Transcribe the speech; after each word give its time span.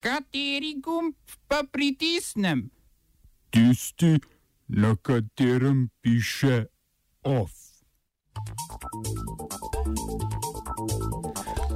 Kateri 0.00 0.80
gumb 0.80 1.14
pa 1.48 1.60
pritisnem? 1.72 2.70
Tisti, 3.52 4.16
na 4.68 4.96
katerem 4.96 5.88
piše 6.00 6.64
OF. 7.22 7.52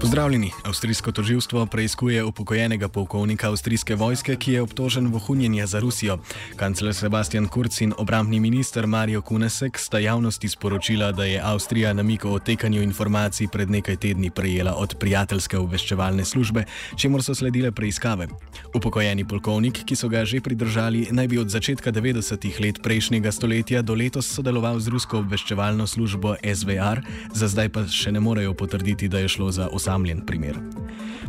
Pozdravljeni. 0.05 0.51
Avstrijsko 0.65 1.13
toživstvo 1.13 1.67
preiskuje 1.67 2.25
upokojenega 2.25 2.89
polkovnika 2.89 3.49
avstrijske 3.49 3.95
vojske, 3.95 4.37
ki 4.37 4.53
je 4.53 4.63
obtožen 4.63 5.07
vohunjenja 5.07 5.67
za 5.67 5.81
Rusijo. 5.81 6.19
Kancler 6.57 6.95
Sebastian 6.95 7.49
Kurz 7.49 7.81
in 7.81 7.95
obrambni 7.99 8.41
minister 8.41 8.87
Mario 8.87 9.23
Kunesek 9.23 9.79
sta 9.79 9.99
javnosti 9.99 10.49
sporočila, 10.49 11.13
da 11.13 11.25
je 11.25 11.41
Avstrija 11.41 11.93
namik 11.93 12.25
o 12.25 12.33
otekanju 12.33 12.83
informacij 12.83 13.49
pred 13.49 13.71
nekaj 13.71 13.97
tedni 13.97 14.31
prejela 14.31 14.75
od 14.75 14.95
prijateljske 15.01 15.59
obveščevalne 15.59 16.25
službe, 16.25 16.65
čemu 16.97 17.23
so 17.23 17.35
sledile 17.35 17.73
preiskave. 17.73 18.29
Upokojeni 18.75 19.25
polkovnik, 19.25 19.85
ki 19.85 19.97
so 19.97 20.09
ga 20.09 20.25
že 20.25 20.41
pridržali, 20.41 21.09
naj 21.11 21.29
bi 21.29 21.39
od 21.39 21.49
začetka 21.49 21.93
90-ih 21.93 22.61
let 22.61 22.83
prejšnjega 22.83 23.33
stoletja 23.33 23.83
do 23.83 23.95
letos 23.95 24.29
sodeloval 24.29 24.81
z 24.81 24.89
rusko 24.89 25.19
obveščevalno 25.25 25.87
službo 25.87 26.37
SVR, 26.55 27.01
za 27.33 27.49
zdaj 27.49 27.69
pa 27.69 27.89
še 27.89 28.13
ne 28.13 28.21
morejo 28.21 28.55
potrditi, 28.55 29.09
da 29.09 29.19
je 29.19 29.29
šlo 29.29 29.51
za 29.53 29.69
osebo 29.73 29.94
osamljen 29.95 30.27
primer. 30.27 30.59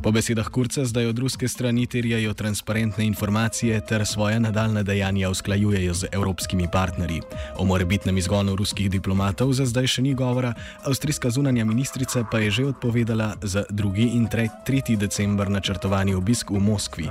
Po 0.04 0.12
besedah 0.12 0.50
Kurca 0.50 0.86
zdaj 0.86 1.06
od 1.06 1.20
ruske 1.20 1.48
strani 1.48 1.88
terjajo 1.88 2.34
transparentne 2.34 3.06
informacije 3.06 3.82
ter 3.82 4.06
svoje 4.06 4.40
nadaljne 4.40 4.84
dejanja 4.84 5.30
usklajujejo 5.30 5.94
z 5.94 6.08
evropskimi 6.12 6.68
partnerji. 6.72 7.22
O 7.58 7.66
morebitnem 7.66 8.18
izgonu 8.18 8.56
ruskih 8.56 8.90
diplomatov 8.90 9.54
za 9.54 9.66
zdaj 9.66 9.88
še 9.88 10.02
ni 10.02 10.14
govora, 10.14 10.54
avstrijska 10.84 11.30
zunanja 11.30 11.66
ministrica 11.66 12.26
pa 12.32 12.40
je 12.40 12.52
že 12.52 12.66
odpovedala 12.66 13.36
za 13.42 13.66
2. 13.70 14.10
in 14.14 14.28
3. 14.28 14.98
december 14.98 15.50
načrtovani 15.50 16.14
obisk 16.16 16.52
v 16.52 16.60
Moskvi. 16.60 17.10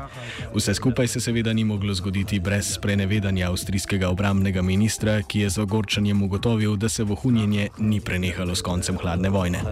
Vse 0.55 0.75
skupaj 0.75 1.09
se 1.09 1.21
seveda 1.21 1.53
ni 1.53 1.65
moglo 1.65 1.95
zgoditi 1.95 2.41
brez 2.41 2.75
sprenevedanja 2.75 3.51
avstrijskega 3.51 4.09
obramnega 4.09 4.63
ministra, 4.63 5.23
ki 5.23 5.41
je 5.41 5.51
z 5.51 5.59
ogorčanjem 5.59 6.23
ugotovil, 6.23 6.77
da 6.77 6.89
se 6.89 7.03
vohunjenje 7.03 7.69
ni 7.79 8.01
prenehalo 8.01 8.55
s 8.55 8.63
koncem 8.63 8.99
hladne 8.99 9.31
vojne. 9.31 9.63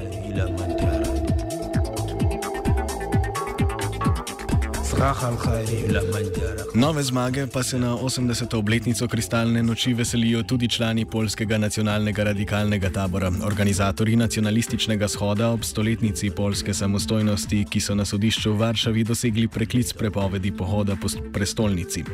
Nove 6.74 7.02
zmage 7.02 7.46
pa 7.46 7.62
se 7.62 7.78
na 7.78 7.96
80. 7.96 8.56
obletnico 8.56 9.08
kristalne 9.08 9.62
noči 9.62 9.94
veselijo 9.94 10.42
tudi 10.42 10.68
člani 10.68 11.04
polskega 11.04 11.58
nacionalnega 11.58 12.24
radikalnega 12.24 12.90
tabora, 12.90 13.32
organizatori 13.44 14.16
nacionalističnega 14.16 15.08
shoda 15.08 15.50
ob 15.50 15.64
stoletnici 15.64 16.30
polske 16.30 16.74
samostojnosti, 16.74 17.64
ki 17.70 17.80
so 17.80 17.94
na 17.94 18.04
sodišču 18.04 18.52
v 18.52 18.58
Varšavi 18.58 19.04
dosegli 19.04 19.48
preklic 19.48 19.92
prepovedi 19.92 20.52
pohoda 20.56 20.96
po 20.96 21.08
prestolnici. 21.32 22.04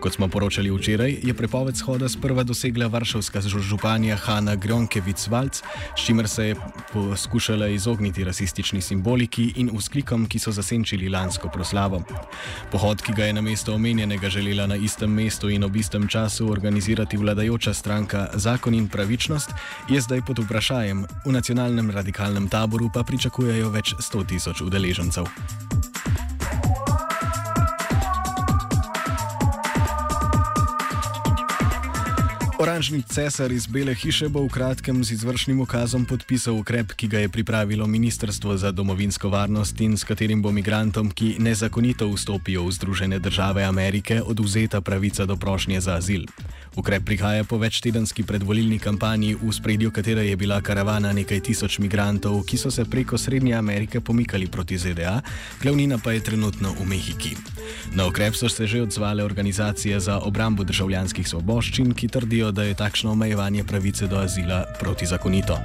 Kot 0.00 0.14
smo 0.14 0.28
poročali 0.28 0.70
včeraj, 0.70 1.16
je 1.22 1.34
prepoved 1.34 1.76
shoda 1.76 2.08
sprva 2.08 2.42
dosegla 2.42 2.86
varšavska 2.86 3.40
županja 3.40 4.16
Hanna 4.16 4.56
Gronkevic-Valc, 4.56 5.62
s 5.98 6.06
čimer 6.06 6.28
se 6.28 6.48
je 6.48 6.56
poskušala 6.92 7.68
izogniti 7.68 8.24
rasistični 8.24 8.80
simboliki 8.80 9.52
in 9.56 9.70
vzklikom, 9.74 10.26
ki 10.26 10.38
so 10.38 10.52
zasenčili 10.52 11.08
lansko 11.08 11.48
proslavo. 11.48 12.02
Pohod, 12.70 13.02
ki 13.02 13.12
ga 13.12 13.24
je 13.24 13.32
na 13.32 13.40
mesto 13.40 13.74
omenjenega 13.74 14.28
želela 14.30 14.66
na 14.66 14.76
istem 14.76 15.10
mestu 15.10 15.48
in 15.48 15.64
ob 15.64 15.76
istem 15.76 16.08
času 16.08 16.50
organizirati 16.50 17.16
vladajoča 17.16 17.74
stranka 17.74 18.28
Zakon 18.34 18.74
in 18.74 18.88
pravičnost, 18.88 19.50
je 19.88 20.00
zdaj 20.00 20.20
pod 20.26 20.38
vprašanjem. 20.38 21.06
V 21.24 21.32
nacionalnem 21.32 21.90
radikalnem 21.90 22.48
taboru 22.48 22.90
pa 22.94 23.02
pričakujejo 23.02 23.70
več 23.70 23.94
100 23.94 24.26
tisoč 24.26 24.60
udeležencev. 24.60 25.24
Oranžni 32.66 32.98
cesar 33.06 33.52
iz 33.54 33.62
Bele 33.70 33.94
hiše 33.94 34.26
bo 34.26 34.42
v 34.42 34.50
kratkem 34.50 34.98
z 34.98 35.14
izvršnim 35.14 35.62
ukazom 35.62 36.02
podpisal 36.02 36.58
ukrep, 36.58 36.98
ki 36.98 37.06
ga 37.06 37.18
je 37.22 37.30
pripravilo 37.30 37.86
Ministrstvo 37.86 38.58
za 38.58 38.74
domovinsko 38.74 39.30
varnost 39.30 39.78
in 39.86 39.94
s 39.94 40.02
katerim 40.02 40.42
bo 40.42 40.50
migrantom, 40.50 41.06
ki 41.14 41.38
nezakonito 41.38 42.10
vstopijo 42.10 42.66
v 42.66 42.74
Združene 42.74 43.22
države 43.22 43.62
Amerike, 43.62 44.18
oduzeta 44.18 44.82
pravica 44.82 45.22
do 45.30 45.38
prošnje 45.38 45.78
za 45.78 45.94
azil. 45.94 46.26
Ukrep 46.76 47.04
prihaja 47.04 47.44
po 47.44 47.56
večtedenski 47.58 48.22
predvolilni 48.22 48.78
kampanji, 48.78 49.34
v 49.34 49.52
spredju 49.52 49.90
katere 49.90 50.26
je 50.26 50.36
bila 50.36 50.60
karavana 50.60 51.12
nekaj 51.12 51.40
tisoč 51.40 51.78
migrantov, 51.78 52.42
ki 52.44 52.56
so 52.56 52.70
se 52.70 52.84
preko 52.84 53.18
Srednje 53.18 53.54
Amerike 53.54 54.00
pomikali 54.00 54.46
proti 54.46 54.78
ZDA, 54.78 55.20
glavnina 55.62 55.98
pa 55.98 56.12
je 56.12 56.20
trenutno 56.20 56.74
v 56.80 56.86
Mehiki. 56.86 57.36
Na 57.94 58.06
ukrep 58.06 58.36
so 58.36 58.48
se 58.48 58.66
že 58.66 58.82
odzvale 58.82 59.24
organizacije 59.24 60.00
za 60.00 60.18
obrambo 60.18 60.64
državljanskih 60.64 61.28
svoboščin, 61.28 61.94
ki 61.94 62.08
trdijo, 62.08 62.52
da 62.52 62.62
je 62.62 62.74
takšno 62.74 63.12
omejevanje 63.12 63.64
pravice 63.64 64.06
do 64.06 64.18
azila 64.18 64.64
protizakonito. 64.80 65.56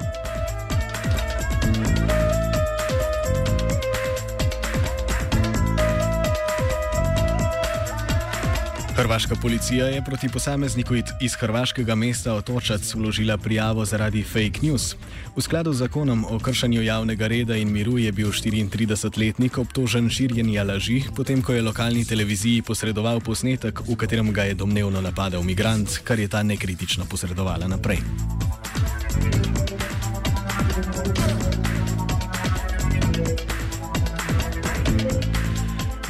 Hrvaška 9.02 9.36
policija 9.36 9.86
je 9.86 10.02
proti 10.06 10.30
posamezniku 10.30 10.96
iz 11.22 11.34
hrvaškega 11.40 11.96
mesta 11.96 12.34
Otočac 12.34 12.94
vložila 12.94 13.38
prijavo 13.38 13.86
zaradi 13.86 14.24
fake 14.24 14.60
news. 14.62 14.96
V 15.36 15.42
skladu 15.42 15.74
z 15.74 15.78
zakonom 15.78 16.26
o 16.30 16.40
kršanju 16.40 16.82
javnega 16.82 17.28
reda 17.28 17.56
in 17.56 17.72
miru 17.72 17.98
je 17.98 18.12
bil 18.12 18.30
34-letnik 18.30 19.58
obtožen 19.58 20.10
širjenja 20.10 20.64
laži, 20.64 21.04
potem 21.16 21.42
ko 21.42 21.54
je 21.54 21.62
lokalni 21.62 22.06
televiziji 22.06 22.62
posredoval 22.62 23.20
posnetek, 23.20 23.82
v 23.88 23.96
katerem 23.96 24.34
ga 24.34 24.44
je 24.44 24.54
domnevno 24.54 25.02
napadel 25.02 25.44
migrant, 25.44 25.98
kar 26.04 26.20
je 26.20 26.28
ta 26.28 26.44
nekritično 26.44 27.06
posredovala 27.10 27.68
naprej. 27.68 28.06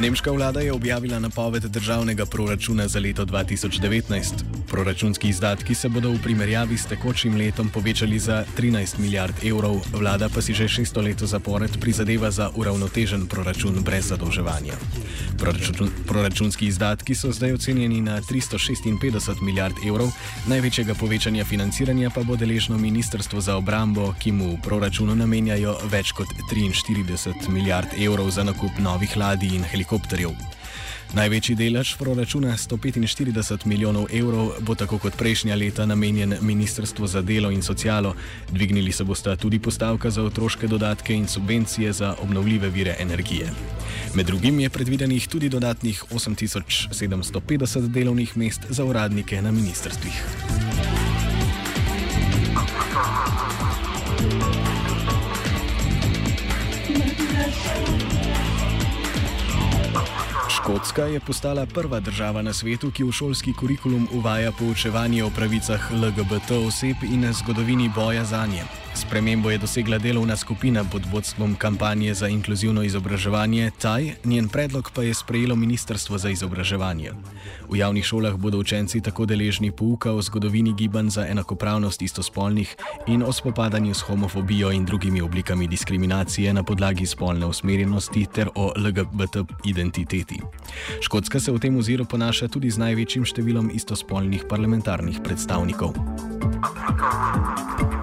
Nemška 0.02 0.32
vlada 0.32 0.60
je 0.60 0.74
objavila 0.74 1.20
napoved 1.20 1.64
državnega 1.64 2.26
proračuna 2.26 2.88
za 2.88 3.00
leto 3.00 3.26
2019. 3.26 4.24
Proračunski 4.68 5.30
izdatki 5.30 5.76
se 5.76 5.90
bodo 5.90 6.10
v 6.10 6.22
primerjavi 6.24 6.78
s 6.78 6.86
tekočim 6.86 7.38
letom 7.38 7.70
povečali 7.70 8.20
za 8.20 8.46
13 8.58 9.00
milijard 9.00 9.46
evrov, 9.46 9.78
vlada 9.94 10.30
pa 10.30 10.42
si 10.42 10.54
že 10.54 10.68
šesto 10.68 11.02
leto 11.02 11.26
zapored 11.26 11.78
prizadeva 11.80 12.32
za 12.32 12.50
uravnotežen 12.56 13.28
proračun 13.28 13.84
brez 13.84 14.08
zadolževanja. 14.08 14.74
Proračun, 15.42 15.90
proračunski 16.08 16.66
izdatki 16.68 17.16
so 17.16 17.32
zdaj 17.32 17.54
ocenjeni 17.54 18.02
na 18.02 18.22
356 18.22 19.42
milijard 19.42 19.74
evrov, 19.88 20.12
največjega 20.48 20.94
povečanja 20.94 21.46
financiranja 21.46 22.12
pa 22.14 22.22
bo 22.24 22.36
deležno 22.36 22.78
Ministrstvo 22.78 23.42
za 23.42 23.56
obrambo, 23.58 24.14
ki 24.20 24.32
mu 24.32 24.52
v 24.54 24.62
proračunu 24.62 25.16
namenjajo 25.16 25.74
več 25.90 26.12
kot 26.14 26.30
43 26.52 27.50
milijard 27.50 27.98
evrov 27.98 28.30
za 28.30 28.44
nakup 28.44 28.78
novih 28.80 29.18
ladij 29.18 29.56
in 29.58 29.66
helikopterjev. 29.66 30.38
Največji 31.12 31.60
delež 31.60 32.00
proračuna 32.00 32.56
145 32.56 33.68
milijonov 33.68 34.08
evrov 34.16 34.64
bo 34.64 34.76
tako 34.80 34.96
kot 34.96 35.18
prejšnja 35.20 35.56
leta 35.60 35.84
namenjen 35.86 36.40
Ministrstvu 36.40 37.08
za 37.08 37.22
delo 37.22 37.52
in 37.52 37.60
socialo. 37.62 38.16
Dvignili 38.48 38.92
se 38.96 39.04
bosta 39.04 39.36
tudi 39.36 39.60
postavka 39.60 40.10
za 40.10 40.24
otroške 40.24 40.68
dodatke 40.68 41.14
in 41.14 41.28
subvencije 41.28 41.92
za 41.94 42.16
obnovljive 42.24 42.70
vire 42.70 42.96
energije. 43.00 43.52
Med 44.16 44.26
drugim 44.26 44.60
je 44.60 44.70
predvidenih 44.70 45.28
tudi 45.28 45.50
dodatnih 45.50 46.04
8750 46.12 47.88
delovnih 47.88 48.38
mest 48.38 48.62
za 48.70 48.86
uradnike 48.86 49.42
na 49.42 49.52
ministrstvih. 49.52 50.16
Škotska 60.62 61.04
je 61.04 61.20
postala 61.20 61.66
prva 61.66 62.00
država 62.00 62.42
na 62.42 62.54
svetu, 62.54 62.92
ki 62.92 63.04
v 63.04 63.12
šolski 63.12 63.54
kurikulum 63.54 64.08
uvaja 64.14 64.52
poučevanje 64.52 65.24
o 65.24 65.30
pravicah 65.30 65.90
LGBT 65.92 66.52
oseb 66.68 67.02
in 67.04 67.26
zgodovini 67.34 67.90
boja 67.96 68.26
za 68.26 68.46
nje. 68.46 68.62
Spremembo 68.94 69.52
je 69.52 69.58
dosegla 69.58 69.98
delovna 69.98 70.36
skupina 70.38 70.84
pod 70.84 71.02
vodstvom 71.12 71.56
kampanje 71.56 72.14
za 72.14 72.28
inkluzivno 72.28 72.84
izobraževanje 72.84 73.72
TAJ, 73.82 74.12
njen 74.26 74.50
predlog 74.50 74.92
pa 74.96 75.04
je 75.04 75.14
sprejelo 75.14 75.56
Ministrstvo 75.56 76.18
za 76.18 76.30
izobraževanje. 76.30 77.12
V 77.70 77.78
javnih 77.78 78.06
šolah 78.06 78.36
bodo 78.36 78.58
učenci 78.58 79.02
tako 79.02 79.26
deležni 79.26 79.72
pouka 79.72 80.12
o 80.12 80.22
zgodovini 80.22 80.74
gibanj 80.74 81.10
za 81.10 81.26
enakopravnost 81.28 82.02
istospolnih 82.02 82.76
in 83.08 83.24
o 83.24 83.34
spopadanju 83.34 83.94
s 83.94 84.02
homofobijo 84.02 84.72
in 84.72 84.86
drugimi 84.86 85.22
oblikami 85.22 85.68
diskriminacije 85.68 86.54
na 86.54 86.64
podlagi 86.64 87.06
spolne 87.06 87.46
usmerjenosti 87.46 88.26
ter 88.34 88.50
o 88.56 88.74
LGBT 88.78 89.38
identiteti. 89.66 90.51
Škotska 91.02 91.40
se 91.40 91.52
v 91.52 91.60
tem 91.60 91.78
oziru 91.78 92.06
ponaša 92.06 92.48
tudi 92.48 92.72
z 92.72 92.82
največjim 92.82 93.26
številom 93.26 93.72
istospolnih 93.74 94.46
parlamentarnih 94.50 95.22
predstavnikov. 95.24 95.96
V 95.96 96.50
Rimu 97.82 98.01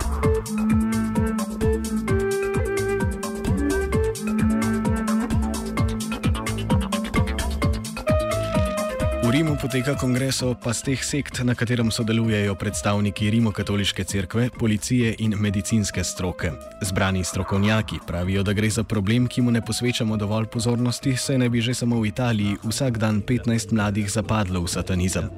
poteka 9.58 9.94
kongres 9.98 10.38
o 10.42 10.54
pasteh 10.54 11.02
sekt, 11.02 11.40
na 11.42 11.54
katerem 11.54 11.90
sodelujejo 11.90 12.54
predstavniki 12.54 13.30
Rimokatoliške 13.30 14.04
cerkve, 14.04 14.50
policije 14.58 15.14
in 15.18 15.34
medicinske 15.38 16.04
stroke. 16.04 16.52
Zbrani 16.82 17.24
strokovnjaki 17.24 17.98
pravijo, 18.06 18.42
da 18.42 18.52
gre 18.52 18.70
za 18.70 18.84
problem, 18.84 19.26
ki 19.26 19.42
mu 19.42 19.50
ne 19.50 19.60
posvečamo 19.64 20.16
dovolj 20.16 20.46
pozornosti, 20.46 21.16
saj 21.16 21.38
ne 21.38 21.48
bi 21.48 21.60
že 21.60 21.74
samo 21.74 22.00
v 22.00 22.06
Italiji 22.06 22.56
vsak 22.62 22.98
dan 22.98 23.22
15 23.22 23.72
mladih 23.72 24.10
zapadlo 24.10 24.62
v 24.62 24.68
satanizem. 24.68 25.30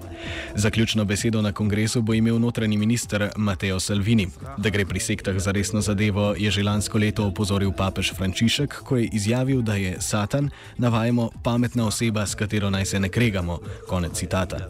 Zaključno 0.55 1.05
besedo 1.05 1.43
na 1.43 1.52
kongresu 1.52 2.02
bo 2.02 2.14
imel 2.14 2.38
notranji 2.38 2.76
minister 2.76 3.31
Matteo 3.37 3.81
Salvini. 3.81 4.28
Da 4.58 4.70
gre 4.70 4.84
pri 4.84 5.00
sektah 5.00 5.38
za 5.38 5.52
resno 5.52 5.81
zadevo, 5.81 6.34
je 6.37 6.50
že 6.50 6.62
lansko 6.62 6.99
leto 6.99 7.26
opozoril 7.26 7.72
papež 7.72 8.12
Frančišek, 8.12 8.82
ko 8.84 8.96
je 8.96 9.08
izjavil, 9.12 9.62
da 9.62 9.75
je 9.75 9.96
Satan, 10.00 10.50
navajamo, 10.76 11.31
pametna 11.43 11.87
oseba, 11.87 12.26
s 12.26 12.34
katero 12.34 12.70
naj 12.70 12.84
se 12.84 13.00
ne 13.00 13.08
kregamo. 13.08 13.58
Konec 13.88 14.10
citata. 14.15 14.69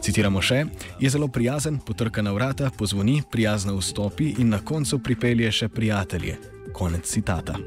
Citiramo 0.00 0.40
še: 0.42 0.64
Je 1.00 1.10
zelo 1.10 1.28
prijazen, 1.28 1.78
potrka 1.78 2.22
na 2.22 2.32
vrata, 2.32 2.70
pozvoni, 2.70 3.22
prijazno 3.30 3.76
vstopi 3.76 4.34
in 4.38 4.48
na 4.48 4.58
koncu 4.58 4.98
pripelje 4.98 5.52
še 5.52 5.68
prijatelje. 5.68 6.38
Konec 6.72 7.06
citata. 7.06 7.58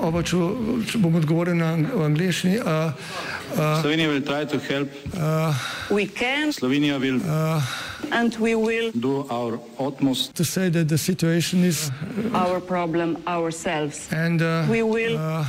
Oba, 0.00 0.22
če, 0.24 0.38
če 0.88 0.98
bom 1.02 1.16
odgovoril 1.18 1.58
na 1.58 1.74
angliški. 2.06 2.56
Uh, 2.62 2.94
uh, 3.52 3.82
Slovenija 3.82 4.08
bo 4.08 4.20
poskušala 4.24 4.86
pomagati. 5.10 6.52
Slovenija 6.56 6.98
bo 6.98 7.04
naredila 7.04 7.60
svoj 8.32 9.60
utmost. 9.78 10.34
To 10.34 10.44
say 10.44 10.70
that 10.70 10.88
the 10.88 10.98
situation 10.98 11.64
is 11.64 11.90
our 12.32 12.60
problem 12.60 13.16
ourselves. 13.26 14.08
And 14.12 14.40
uh, 14.42 14.66
we 14.70 14.82
will. 14.82 15.18
Uh, 15.18 15.44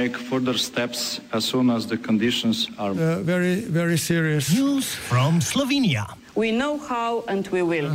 make 0.00 0.16
further 0.30 0.56
steps 0.58 1.20
as 1.32 1.44
soon 1.44 1.70
as 1.70 1.86
the 1.86 1.98
conditions 2.08 2.56
are 2.78 2.94
uh, 2.94 3.22
very, 3.32 3.54
very 3.80 3.98
serious. 4.10 4.44
News 4.52 4.86
from 5.10 5.40
Slovenia. 5.40 6.04
We 6.34 6.50
know 6.50 6.74
how 6.78 7.24
and 7.28 7.46
we 7.54 7.62
will. 7.62 7.90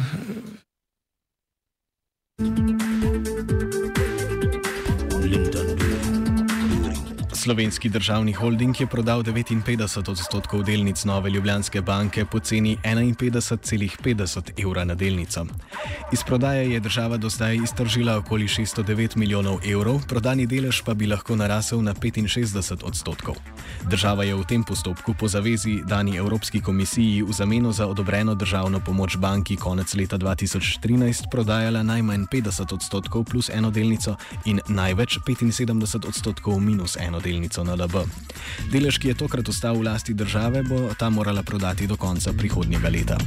Slovenski 7.39 7.89
državni 7.89 8.33
holding 8.33 8.81
je 8.81 8.87
prodal 8.87 9.23
59 9.23 10.09
odstotkov 10.11 10.63
delnic 10.63 11.05
Nove 11.05 11.29
Ljubljanske 11.29 11.81
banke 11.81 12.25
po 12.25 12.39
ceni 12.39 12.77
51,50 12.83 14.63
evra 14.63 14.83
na 14.83 14.95
delnico. 14.95 15.45
Iz 16.13 16.23
prodaje 16.23 16.71
je 16.71 16.79
država 16.79 17.17
do 17.17 17.29
zdaj 17.29 17.55
iztržila 17.63 18.17
okoli 18.17 18.47
609 18.47 19.15
milijonov 19.17 19.59
evrov, 19.63 20.01
prodani 20.07 20.47
delež 20.47 20.81
pa 20.81 20.93
bi 20.93 21.07
lahko 21.07 21.35
narasel 21.35 21.81
na 21.81 21.93
65 21.93 22.83
odstotkov. 22.83 23.35
Država 23.89 24.23
je 24.23 24.35
v 24.35 24.43
tem 24.43 24.63
postopku 24.63 25.13
po 25.13 25.27
zavezi 25.27 25.79
dani 25.85 26.17
Evropski 26.17 26.61
komisiji 26.61 27.23
v 27.23 27.31
zameno 27.31 27.71
za 27.71 27.87
odobreno 27.87 28.35
državno 28.35 28.79
pomoč 28.79 29.17
banki 29.17 29.55
konec 29.55 29.93
leta 29.93 30.17
2013 30.17 31.29
prodajala 31.31 31.83
najmanj 31.83 32.25
50 32.31 32.73
odstotkov 32.73 33.23
plus 33.23 33.49
eno 33.49 33.71
delnico 33.71 34.15
in 34.45 34.59
največ 34.67 35.19
75 35.19 36.07
odstotkov 36.07 36.59
minus 36.59 36.97
eno 36.99 37.19
delnico 37.19 37.29
delnico 37.39 37.63
na 37.63 37.79
LB. 37.79 38.03
Delež, 38.71 38.99
ki 38.99 39.07
je 39.07 39.15
tokrat 39.15 39.47
ostal 39.47 39.79
v 39.79 39.87
lasti 39.87 40.13
države, 40.13 40.63
bo 40.67 40.91
ta 40.99 41.09
morala 41.09 41.43
prodati 41.43 41.87
do 41.87 41.95
konca 41.95 42.33
prihodnjega 42.35 42.89
leta. 42.89 43.17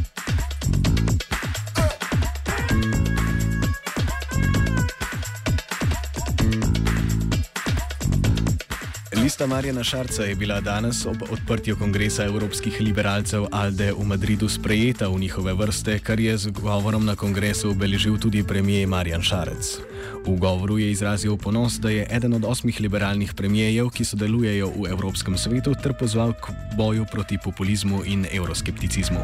Lista 9.22 9.46
Marjana 9.46 9.84
Šarca 9.84 10.22
je 10.22 10.34
bila 10.34 10.60
danes 10.60 11.06
ob 11.06 11.22
odprtju 11.30 11.76
kongresa 11.78 12.24
evropskih 12.24 12.80
liberalcev 12.80 13.46
Alde 13.50 13.92
v 13.92 14.04
Madridu 14.04 14.48
sprejeta 14.48 15.08
v 15.08 15.20
njihove 15.20 15.52
vrste, 15.54 15.98
kar 15.98 16.20
je 16.20 16.36
z 16.38 16.50
govorom 16.50 17.04
na 17.06 17.14
kongresu 17.16 17.70
obeležil 17.70 18.18
tudi 18.18 18.42
premijer 18.42 18.88
Marjan 18.88 19.22
Šarec. 19.22 19.78
V 20.26 20.36
govoru 20.38 20.78
je 20.78 20.90
izrazil 20.90 21.36
ponos, 21.36 21.78
da 21.78 21.90
je 21.90 22.06
eden 22.10 22.34
od 22.34 22.44
osmih 22.44 22.80
liberalnih 22.80 23.34
premijejev, 23.34 23.90
ki 23.90 24.04
sodelujejo 24.04 24.72
v 24.76 24.90
Evropskem 24.90 25.38
svetu, 25.38 25.74
ter 25.82 25.94
pozval 25.94 26.32
k 26.32 26.50
boju 26.76 27.06
proti 27.12 27.38
populizmu 27.44 28.02
in 28.04 28.26
euroskepticizmu. 28.32 29.22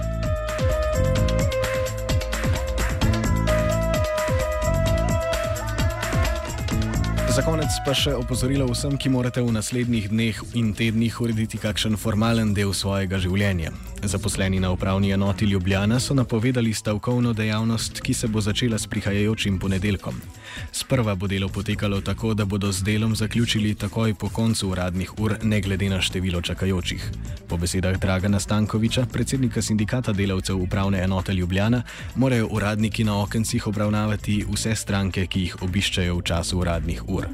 Za 7.38 7.44
konec 7.46 7.70
pa 7.86 7.92
še 7.94 8.10
opozorilo 8.18 8.64
vsem, 8.66 8.96
ki 8.98 9.12
morate 9.14 9.38
v 9.38 9.52
naslednjih 9.54 10.08
dneh 10.10 10.38
in 10.58 10.72
tednih 10.74 11.14
urediti 11.22 11.60
kakšen 11.62 11.94
formalen 11.94 12.50
del 12.50 12.72
svojega 12.74 13.20
življenja. 13.22 13.70
Zaposleni 14.02 14.58
na 14.58 14.72
upravni 14.74 15.12
enoti 15.14 15.46
Ljubljana 15.46 16.00
so 16.02 16.16
napovedali 16.18 16.72
stavkovno 16.74 17.30
dejavnost, 17.38 18.00
ki 18.02 18.14
se 18.14 18.26
bo 18.26 18.42
začela 18.42 18.74
s 18.74 18.90
prihajajočim 18.90 19.60
ponedeljkom. 19.62 20.18
Sprva 20.74 21.14
bo 21.14 21.30
delo 21.30 21.46
potekalo 21.46 22.00
tako, 22.02 22.32
da 22.34 22.42
bodo 22.42 22.72
z 22.74 22.82
delom 22.82 23.14
zaključili 23.14 23.76
takoj 23.78 24.16
po 24.18 24.32
koncu 24.34 24.72
uradnih 24.74 25.14
ur, 25.22 25.36
ne 25.42 25.62
glede 25.62 25.92
na 25.94 26.02
število 26.02 26.42
čakajočih. 26.42 27.06
Po 27.46 27.54
besedah 27.54 28.00
Dragana 28.02 28.42
Stankoviča, 28.42 29.06
predsednika 29.14 29.62
sindikata 29.62 30.12
delavcev 30.12 30.58
upravne 30.58 31.04
enote 31.06 31.38
Ljubljana, 31.38 31.84
morajo 32.16 32.50
uradniki 32.50 33.06
na 33.06 33.22
okencih 33.22 33.70
obravnavati 33.70 34.42
vse 34.50 34.74
stranke, 34.74 35.26
ki 35.30 35.46
jih 35.46 35.62
obiščajo 35.62 36.18
v 36.18 36.26
času 36.34 36.58
uradnih 36.66 37.06
ur. 37.06 37.27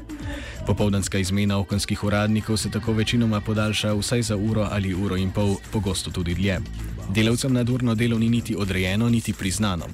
Popoldanska 0.67 1.17
izmena 1.17 1.57
okenskih 1.57 2.03
uradnikov 2.03 2.57
se 2.57 2.71
tako 2.71 2.93
večinoma 2.93 3.41
podaljša 3.41 3.93
vsaj 3.93 4.21
za 4.21 4.35
uro 4.37 4.67
ali 4.71 4.93
uro 4.93 5.17
in 5.17 5.31
pol, 5.31 5.55
pogosto 5.71 6.11
tudi 6.11 6.33
dlje. 6.33 6.59
Delavcem 7.09 7.53
nadurno 7.53 7.95
delo 7.95 8.17
ni 8.19 8.29
niti 8.29 8.55
odrejeno, 8.55 9.09
niti 9.09 9.33
priznano. 9.33 9.85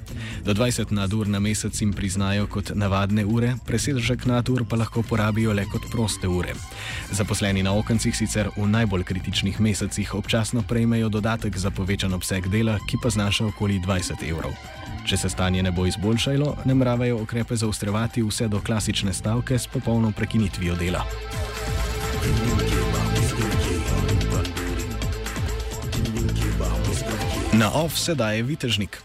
Do 0.44 0.54
20 0.54 0.92
nadur 0.92 1.28
na 1.28 1.38
mesec 1.38 1.80
jim 1.80 1.92
priznajo 1.92 2.46
kot 2.46 2.70
navadne 2.74 3.24
ure, 3.24 3.54
presežek 3.66 4.26
nadur 4.26 4.64
pa 4.68 4.76
lahko 4.76 5.02
porabijo 5.02 5.52
le 5.52 5.66
kot 5.72 5.90
proste 5.90 6.28
ure. 6.28 6.54
Zaposleni 7.10 7.62
na 7.62 7.76
okencih 7.78 8.16
sicer 8.16 8.48
v 8.56 8.66
najbolj 8.66 9.04
kritičnih 9.04 9.60
mesecih 9.60 10.14
občasno 10.14 10.62
prejmejo 10.68 11.08
dodatek 11.08 11.58
za 11.58 11.70
povečan 11.70 12.14
obseg 12.14 12.48
dela, 12.48 12.78
ki 12.88 12.96
pa 13.02 13.10
znaša 13.10 13.46
okoli 13.46 13.80
20 13.80 14.30
evrov. 14.30 14.81
Če 15.04 15.16
se 15.16 15.28
stanje 15.28 15.62
ne 15.62 15.72
bo 15.72 15.86
izboljšalo, 15.86 16.56
nameravajo 16.64 17.18
ukrepe 17.22 17.56
zaustrevati 17.56 18.22
vse 18.22 18.48
do 18.48 18.60
klasične 18.60 19.12
stavke 19.12 19.58
s 19.58 19.66
popolno 19.66 20.12
prekinitvijo 20.12 20.74
dela. 20.74 21.04
Na 27.52 27.70
off 27.74 27.98
se 27.98 28.14
daje 28.14 28.42
vitežnik. 28.42 29.02